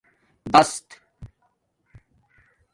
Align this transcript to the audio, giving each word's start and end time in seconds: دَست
دَست 0.53 0.99